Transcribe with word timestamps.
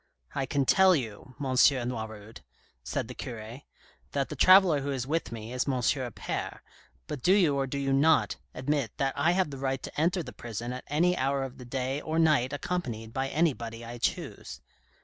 "I 0.33 0.47
can 0.47 0.65
tell 0.65 0.95
you, 0.95 1.35
M. 1.39 1.45
Noiroud," 1.45 2.39
said 2.83 3.07
the 3.07 3.13
cure," 3.13 3.61
that 4.13 4.29
the 4.29 4.35
traveller 4.35 4.81
who 4.81 4.89
is 4.89 5.05
with 5.05 5.31
me 5.31 5.53
is 5.53 5.67
M. 5.67 5.73
Appert, 5.75 6.61
but 7.05 7.21
do 7.21 7.33
you 7.33 7.55
or 7.55 7.67
do 7.67 7.77
you 7.77 7.93
not 7.93 8.37
admit 8.55 8.97
that 8.97 9.13
I 9.15 9.33
have 9.33 9.51
the 9.51 9.59
right 9.59 9.83
to 9.83 10.01
enter 10.01 10.23
the 10.23 10.33
prison 10.33 10.73
at 10.73 10.85
any 10.87 11.15
hour 11.15 11.43
of 11.43 11.59
the 11.59 11.65
day 11.65 12.01
or 12.01 12.17
night 12.17 12.51
accompanied 12.51 13.13
by 13.13 13.27
anybody 13.29 13.85
I 13.85 13.99
choose 13.99 14.59